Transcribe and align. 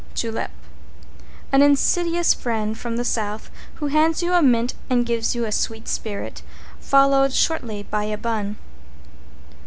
=JULEP= 0.15 0.49
An 1.51 1.61
insidious 1.61 2.33
friend 2.33 2.75
from 2.75 2.97
the 2.97 3.05
South, 3.05 3.51
who 3.75 3.85
hands 3.85 4.23
you 4.23 4.33
a 4.33 4.41
mint 4.41 4.73
and 4.89 5.05
gives 5.05 5.35
you 5.35 5.45
a 5.45 5.51
sweet 5.51 5.87
spirit, 5.87 6.41
followed 6.79 7.31
shortly 7.33 7.83
by 7.83 8.05
a 8.05 8.17
Bun. 8.17 8.55